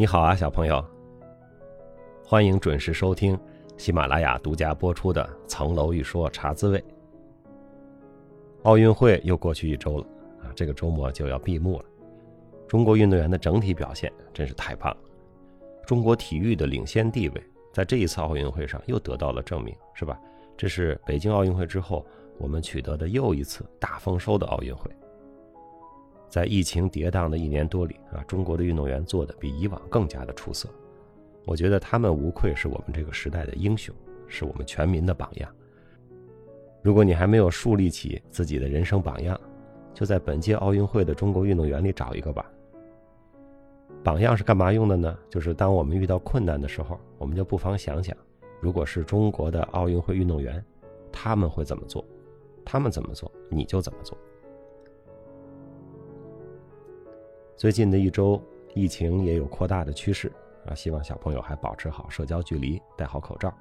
[0.00, 0.82] 你好啊，小朋友！
[2.24, 3.38] 欢迎准时收听
[3.76, 6.78] 喜马拉雅独家播出的《层楼一说茶滋味》。
[8.62, 10.06] 奥运会又过去一周了
[10.42, 11.84] 啊，这个周末就要闭幕了。
[12.66, 15.00] 中国运动员的整体表现真是太棒了，
[15.84, 20.18] 中国体育的领先地位在这一次奥运会上又得到了证明，是吧？
[20.56, 22.06] 这是北京奥运会之后
[22.38, 24.90] 我们取得的又一次大丰收的奥运会。
[26.30, 30.68] 在疫情跌宕的一年多里啊，中国的运动员做的比以往更加的出色。
[31.44, 33.92] 我觉得他们无愧是我们这个时代的英雄，
[34.28, 35.50] 是我们全民的榜样。
[36.82, 39.38] 如果你还没有树立起自己的人生榜样，
[39.92, 42.48] 就在本届奥运会的中国运动员里找一个吧。
[44.04, 45.18] 榜样是干嘛用的呢？
[45.28, 48.16] 就是当我们遇到困难的时候，我们就不妨想想，
[48.60, 50.64] 如果是中国的奥运会运动员，
[51.10, 52.02] 他们会怎么做？
[52.64, 54.16] 他们怎么做，你就怎么做。
[57.60, 60.32] 最近的一周，疫情也有扩大的趋势
[60.64, 60.74] 啊！
[60.74, 63.52] 希望小朋友还保持好社交距离，戴好口罩。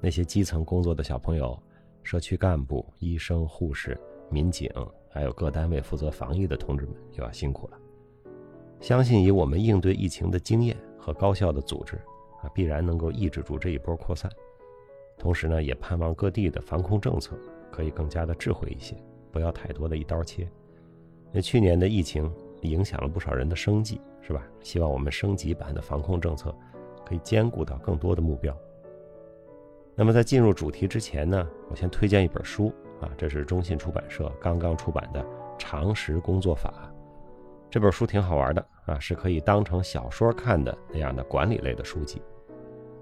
[0.00, 1.60] 那些基层工作的小朋友、
[2.04, 4.70] 社区干部、医生、护士、民警，
[5.10, 7.78] 还有各单位负责防疫的同志们，又要辛苦了。
[8.80, 11.96] 相信以我们应对疫情的经验和高效的组织
[12.40, 14.30] 啊，必然能够抑制住这一波扩散。
[15.18, 17.36] 同时呢，也盼望各地的防控政策
[17.68, 18.94] 可以更加的智慧一些，
[19.32, 20.48] 不要太多的一刀切。
[21.32, 22.32] 那去年的疫情。
[22.62, 24.42] 影响了不少人的生计，是吧？
[24.60, 26.54] 希望我们升级版的防控政策
[27.04, 28.56] 可以兼顾到更多的目标。
[29.94, 35.22] 那么在进入主题之前呢，我先推荐一本书啊，这是中信出版社刚刚出版的
[35.58, 36.72] 《常识工作法》。
[37.70, 42.22] 这本书挺好玩的啊，是可以当成小说看的那样的管理类的书籍。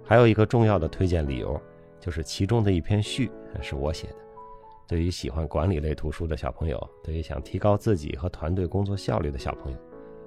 [0.05, 1.61] 还有一个重要的推荐理由，
[2.01, 3.31] 就是其中的一篇序
[3.61, 4.17] 是我写的。
[4.91, 9.79] 对于喜欢管理类图书的小朋友，对于想提高自己和团队工作效率的小朋友，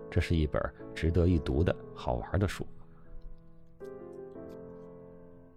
[0.10, 0.64] 这是一本
[0.96, 2.66] 值得一读的好玩的书。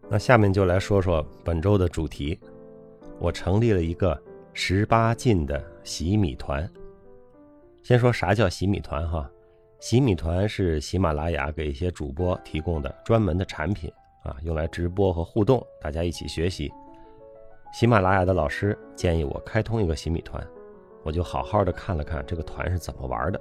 [0.09, 2.37] 那下面就来说说本周的主题。
[3.21, 4.21] 我成立了一个
[4.53, 6.69] 十八禁的洗米团。
[7.85, 9.31] 先说啥叫洗米团哈？
[9.79, 13.89] 洗米团是喜马拉雅给一些主播提供的专门的产品
[14.25, 16.73] 啊，用来直播和互动，大家一起学习。
[17.73, 20.43] 喜马拉雅的老师建议我开通一个洗米团，
[21.03, 23.41] 我就好好的看了看这个团是怎么玩的。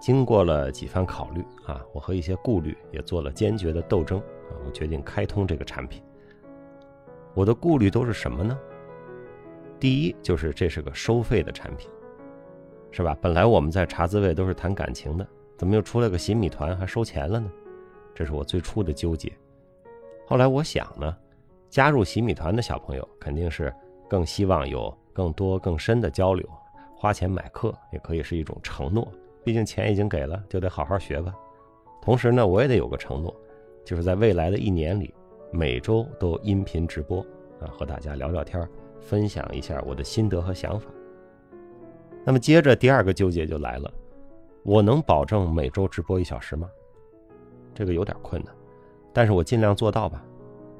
[0.00, 6.02] 经过了几番考虑啊，我和一些顾虑也做了坚决的斗争啊，我决定开通这个产品。
[7.34, 8.58] 我的顾虑都是什么呢？
[9.78, 11.90] 第一就是这是个收费的产品，
[12.90, 13.14] 是吧？
[13.20, 15.26] 本来我们在茶滋味都是谈感情的，
[15.58, 17.50] 怎么又出来个洗米团还收钱了呢？
[18.14, 19.30] 这是我最初的纠结。
[20.26, 21.14] 后来我想呢。
[21.76, 23.70] 加入洗米团的小朋友肯定是
[24.08, 26.48] 更希望有更多更深的交流，
[26.96, 29.06] 花钱买课也可以是一种承诺，
[29.44, 31.34] 毕竟钱已经给了，就得好好学吧。
[32.00, 33.36] 同时呢，我也得有个承诺，
[33.84, 35.12] 就是在未来的一年里，
[35.50, 37.20] 每周都音频直播
[37.60, 38.66] 啊，和大家聊聊天，
[38.98, 40.88] 分享一下我的心得和想法。
[42.24, 43.92] 那么接着第二个纠结就来了，
[44.62, 46.70] 我能保证每周直播一小时吗？
[47.74, 48.54] 这个有点困难，
[49.12, 50.24] 但是我尽量做到吧。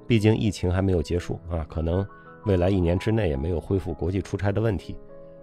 [0.07, 2.07] 毕竟疫情还没有结束啊，可能
[2.45, 4.97] 未来一年之内也没有恢复国际出差的问题。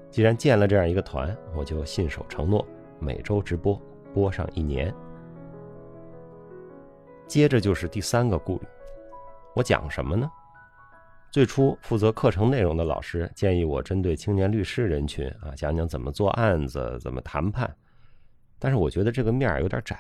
[0.09, 2.66] 既然建了这样一个团，我就信守承诺，
[3.00, 3.81] 每周直播
[4.13, 4.94] 播上一年。
[7.28, 8.68] 接着就是第三个顾虑，
[9.56, 10.29] 我讲什么呢？
[11.31, 17.75] 最初负责课程内容的老师建议我针对青年律师人群啊，讲讲怎么做案子、怎么谈判。
[18.59, 19.97] 但是我觉得这个面儿有点窄，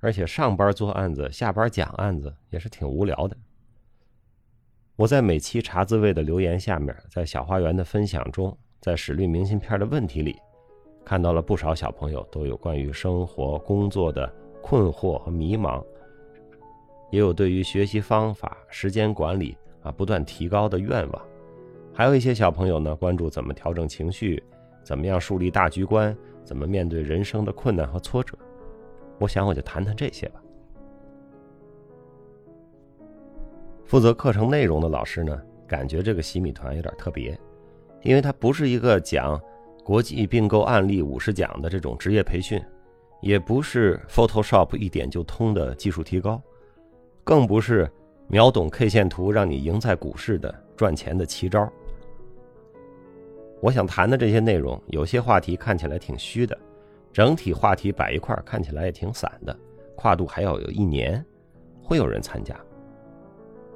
[0.00, 3.34] 而且上班做案子，下班讲案子也是挺无聊的。
[5.00, 10.36] 我在每期茶滋味的留言下面，在小花园的分享中，在史律明信片的问题里，
[11.06, 14.30] 看到了不少小朋友都有关于生活、工作的
[14.60, 15.82] 困惑和迷茫，
[17.10, 21.22] 也有对于学习方法、时间管理啊不断提高的愿望，
[21.94, 24.44] 还有一些小朋友呢关注怎么调整情绪，
[24.84, 26.14] 怎么样树立大局观，
[26.44, 28.36] 怎么面对人生的困难和挫折。
[29.18, 30.39] 我想我就谈谈这些吧。
[33.90, 37.36] 负责课程内容的老师呢，感觉这个洗米团有点特别，
[38.02, 39.36] 因为它不是一个讲
[39.82, 42.62] 国际并购案例五十讲的这种职业培训，
[43.20, 46.40] 也不是 Photoshop 一点就通的技术提高，
[47.24, 47.90] 更不是
[48.28, 51.68] 秒懂 K 线图让你赢在股市的赚钱的奇招。
[53.60, 56.56] 我想谈的这些内容，有些话题看起来挺虚的，
[57.12, 59.58] 整体话题摆一块看起来也挺散的，
[59.96, 61.26] 跨度还要有一年，
[61.82, 62.54] 会有人参加。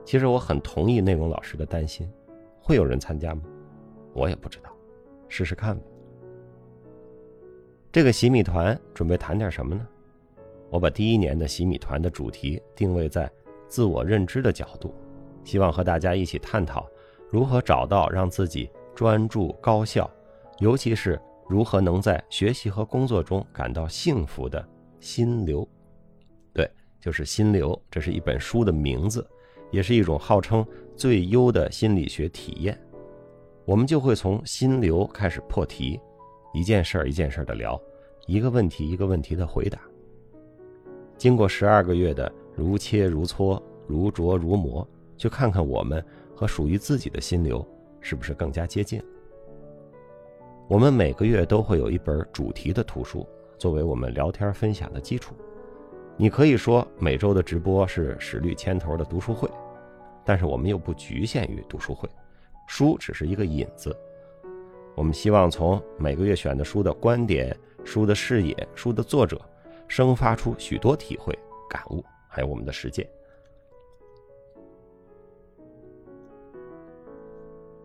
[0.04, 2.10] 其实我很同意内容老师的担心，
[2.60, 3.42] 会有人参加吗？
[4.12, 4.70] 我也不知道，
[5.28, 5.82] 试试看吧。
[7.90, 9.86] 这个洗米团准备谈点什么呢？
[10.70, 13.30] 我把第一年的洗米团的主题定位在
[13.68, 14.92] 自我认知的角度，
[15.44, 16.86] 希望和大家一起探讨
[17.30, 20.10] 如何找到让自己专注高效，
[20.58, 24.66] 尤其是如何能在学习和工作中感到幸福的
[24.98, 25.68] 心流。
[26.52, 26.68] 对，
[27.00, 29.24] 就是心流，这是一本书的名字，
[29.74, 32.78] 也是一种号称最优的心理学体验。
[33.64, 35.98] 我们就会从心流开始破题，
[36.52, 37.80] 一件事儿一件事儿的聊，
[38.28, 39.80] 一个问题一个问题的回答。
[41.18, 44.86] 经过十二个月的如切如磋、如琢如磨，
[45.16, 46.04] 去看看我们
[46.36, 47.66] 和属于自己的心流
[48.00, 49.02] 是不是更加接近。
[50.68, 53.26] 我们每个月都会有一本主题的图书，
[53.58, 55.34] 作为我们聊天分享的基础。
[56.16, 59.50] 你可以说每周的直播是史律牵头的读书会，
[60.24, 62.08] 但是我们又不局限于读书会。
[62.66, 63.94] 书只是一个引子，
[64.94, 67.54] 我们希望从每个月选的书的观点、
[67.84, 69.38] 书的视野、书的作者，
[69.86, 71.38] 生发出许多体会、
[71.68, 73.06] 感悟，还有我们的实践。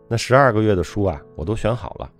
[0.08, 2.10] 那十二个月的书啊，我都选好了，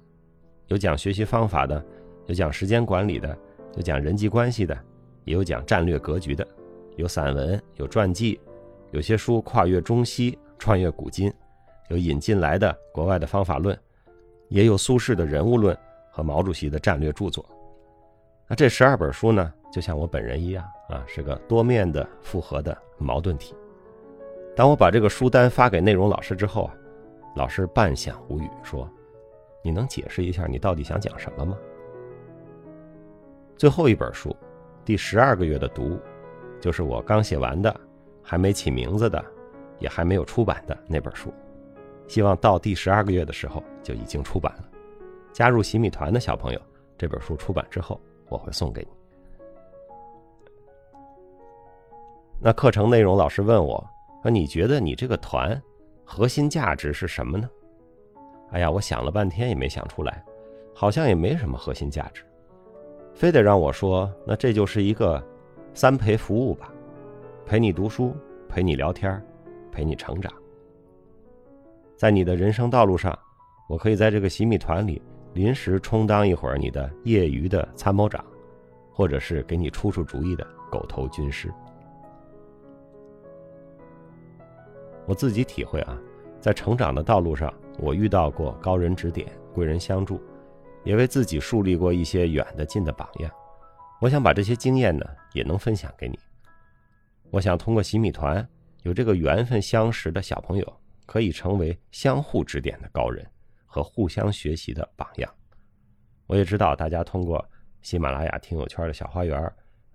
[0.66, 1.82] 有讲学习方法的，
[2.26, 3.36] 有讲时间管理的，
[3.74, 4.78] 有讲人际关系的，
[5.24, 6.46] 也有讲战略格局的，
[6.96, 8.38] 有散文，有传记，
[8.90, 11.32] 有些书跨越中西，穿越古今。
[11.88, 13.76] 有引进来的国外的方法论，
[14.48, 15.76] 也有苏轼的人物论
[16.12, 17.44] 和毛主席的战略著作。
[18.46, 23.56] 那这十二本书呢，就像我本人一样啊，是个多面的复合的矛盾体。
[24.54, 26.74] 当我把这个书单发给内容老师之后啊，
[27.34, 28.88] 老师半晌无语，说
[29.62, 31.56] ：“你能解释一下你到底想讲什么吗？”
[33.56, 34.34] 最后一本书，
[34.84, 35.98] 第十二个月的读物，
[36.60, 37.80] 就是我刚写完的，
[38.22, 39.24] 还没起名字的，
[39.78, 41.32] 也还没有出版的那本书。
[42.06, 44.64] 希望到第十二个月的时候就已经出版了。
[45.32, 46.60] 加入洗米团的小朋友，
[46.98, 48.88] 这本书出版之后我会送给你。
[52.40, 53.86] 那课程内容，老师问我，
[54.22, 55.60] 说你觉得你这个团
[56.04, 57.48] 核心价值是什么呢？
[58.50, 60.24] 哎呀，我想了半天也没想出来，
[60.74, 62.24] 好像也没什么核心价值，
[63.14, 65.22] 非得让我说，那这就是一个
[65.74, 66.72] 三陪服务吧，
[67.50, 68.14] 陪你读书，
[68.48, 69.20] 陪你聊天，
[69.72, 70.32] 陪你成长。
[71.96, 73.18] 在你的人生道路上，
[73.68, 75.02] 我可以在这个洗米团里
[75.32, 78.24] 临时充当一会儿你的业余的参谋长，
[78.92, 81.52] 或者是给你出出主意的狗头军师。
[85.04, 85.98] 我自己体会啊，
[86.40, 90.20] 在成长的道路上，我遇到过高人指点、贵人相助，
[90.84, 93.28] 也为自己树立过一些远的近的榜样。
[94.00, 96.16] 我想把这些经验呢，也能分享给你。
[97.30, 98.46] 我想通过洗米团，
[98.82, 100.76] 有这个缘分相识的小朋友。
[101.06, 103.26] 可以成为相互指点的高人
[103.66, 105.28] 和互相学习的榜样。
[106.28, 107.44] 我也知道大家通过
[107.82, 109.52] 喜马拉雅听友圈的小花园、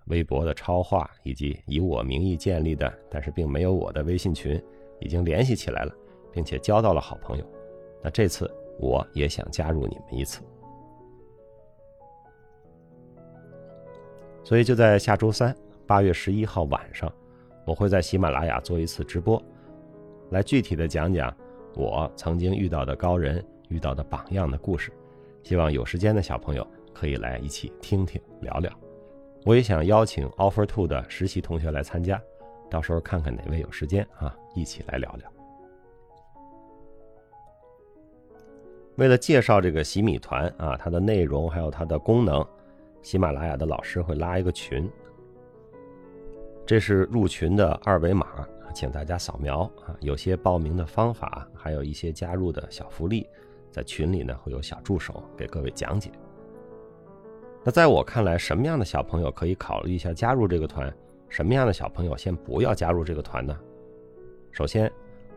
[0.08, 4.62] 微博的超话以及以我名义建立的，但是并没有我的微信群，
[5.00, 5.94] 已经联系起来了，
[6.30, 7.50] 并且交到了好朋友。
[8.02, 10.42] 那这次我也想加入你们一次，
[14.44, 15.56] 所以就在下周三，
[15.86, 17.10] 八月十一号晚上，
[17.66, 19.42] 我会在喜马拉雅做一次直播。
[20.30, 21.36] 来具体的讲讲
[21.74, 24.90] 我曾经遇到的高人、遇到的榜样的故事，
[25.42, 28.72] 希望有时间的小朋友可以来一起听听聊聊。
[29.44, 32.20] 我也想邀请 Offer Two 的实习同学来参加，
[32.70, 35.32] 到时候看看哪位有时间啊，一起来聊聊。
[38.96, 42.44] 为了介绍这个洗米团啊，它的内容还有它的功能，
[43.02, 44.90] 喜马拉雅的老师会拉一个群，
[46.66, 48.26] 这是入群的二维码。
[48.74, 53.26] 请大家扫描啊，有些报名的方法，还有一些加入的小福利，
[53.70, 56.10] 在群里呢会有小助手给各位讲解。
[57.64, 60.94] 那在我看来，什么样的小朋友可以考虑一下加入这个团？
[61.30, 63.58] 什么样的小朋友先不要加入这个团呢？
[64.52, 64.92] 首先，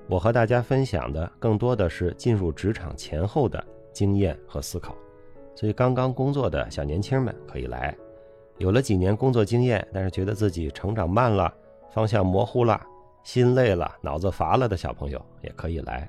[0.09, 4.93] 我和大家分享的更多的是进入职场前后的经验和思考，
[5.55, 7.97] 所以刚刚工作的小年轻们可以来，
[8.59, 11.51] 有了几年工作经验，但是觉得自己成长慢了，
[11.91, 12.79] 方向模糊了。
[13.21, 16.07] 心累了、脑子乏了的小朋友也可以来；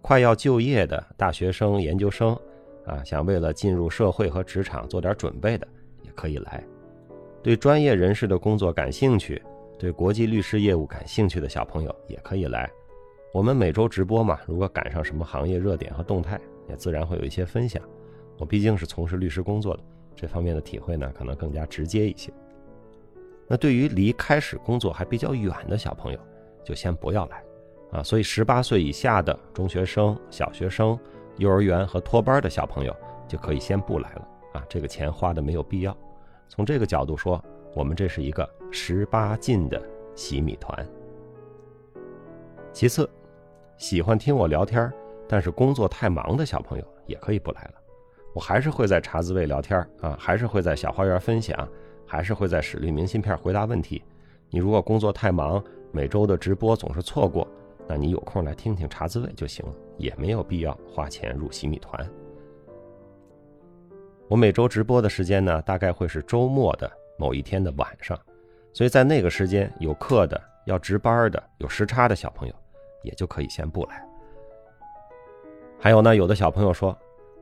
[0.00, 2.38] 快要就业的大学生、研究生，
[2.86, 5.66] 啊，想为了进入社会和职场做点准备的
[6.02, 6.62] 也可以来；
[7.42, 9.42] 对专业人士的工作感兴趣、
[9.76, 12.70] 对国际律师业务感兴趣的小朋友也可以来。
[13.34, 17.82] 我们每周直播嘛，如果赶上什么行业热点和动态，也自然会有一些分享。
[18.38, 19.82] 我毕竟是从事律师工作的，
[20.20, 22.32] 这方面的体会呢，可能更加直接一些。
[23.46, 26.18] 那对于离开始工作还比较远的小朋友，
[26.64, 27.44] 就先不要来，
[27.92, 30.98] 啊，所以十八岁以下的中学生、小学生、
[31.36, 32.94] 幼儿园和托班的小朋友
[33.28, 35.96] 就可以先不来了，啊，这个钱花的没有必要。
[36.48, 37.40] 从这个角度说，
[37.72, 39.80] 我们这是一个十八禁的
[40.16, 40.84] 洗米团。
[42.72, 43.08] 其次，
[43.76, 44.92] 喜欢听我聊天，
[45.28, 47.74] 但是工作太忙的小朋友也可以不来了。
[48.38, 51.68] 我还是会在茶滋味聊天啊，还是会在小花园分享，
[52.06, 54.00] 还是会在史律明信片回答问题。
[54.48, 57.44] 你如果工作太忙，每周的直播总是错过，
[57.88, 62.08] 那你有空来听听茶滋味就行了，也没有必要花钱入洗米团。
[64.28, 68.16] 我每周直播的时间呢，大概会是周末的某一天的晚上，
[68.72, 72.54] 所以在那个时间有课的、要值班的、有时差的小朋友，
[73.02, 74.06] 也就可以先不来。
[75.80, 76.96] 还有呢，有的小朋友说，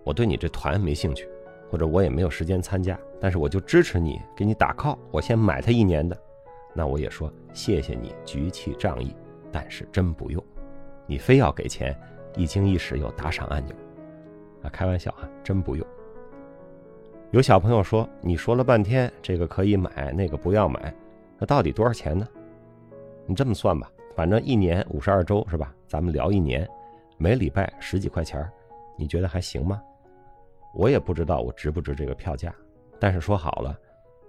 [0.07, 1.29] 我对你这团没兴趣，
[1.69, 6.17] 或者我也没有时间参加，但是我就支持你，给你打 call，我先买他一年的。
[6.73, 9.13] 那我也说谢谢你举起仗义，
[9.51, 10.41] 但是真不用，
[11.09, 11.99] 你非要给钱，
[12.37, 13.75] 一惊一时有打赏按钮，
[14.63, 15.85] 啊，开玩笑啊，真不用。
[17.33, 20.95] 有小朋友说，你说了半天这个可以买，那个不要买，
[21.37, 22.25] 那到底多少钱呢？
[23.27, 25.75] 你这么算吧，反正一年五十二周是吧？
[25.89, 26.65] 咱们聊一年，
[27.19, 28.49] 每礼拜十几块钱，
[28.97, 29.83] 你觉得还行吗？
[30.77, 32.55] 我也不知道我值不值这个票价，
[33.01, 33.75] 但是说好了，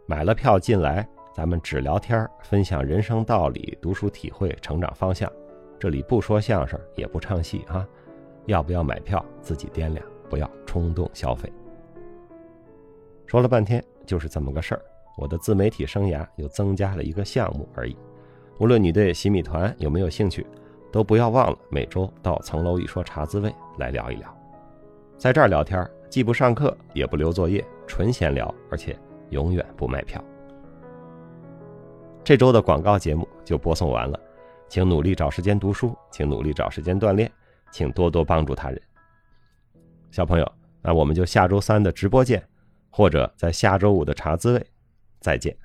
[0.05, 1.07] 买了票进来。
[1.33, 5.31] 咱们只聊天，分享人生道理、读书体会、成长方向。
[5.77, 7.87] 这里不说相声，也不唱戏啊！
[8.47, 11.51] 要不要买票，自己掂量，不要冲动消费。
[13.27, 14.81] 说了半天就是这么个事儿。
[15.15, 17.95] 我的自媒体生涯又增加了一个项目而已。
[18.57, 20.47] 无论你对洗米团有没有兴趣，
[20.91, 24.35] 都不要忘了每周到层楼一说茶滋味来聊一聊。
[25.19, 28.97] 在这儿聊天，既不上课，也不留作业，纯闲聊，而且
[29.29, 30.23] 永远不卖票。
[32.23, 34.19] 这周的广告节目就播送完了，
[34.67, 37.31] 请努力找时间读书，请努力找时间锻炼，
[37.71, 38.81] 请多多帮助他人。
[40.11, 42.41] 小朋友，那我们就下周三的直播见，
[42.89, 44.67] 或者在下周五的茶滋味
[45.19, 45.55] 再见。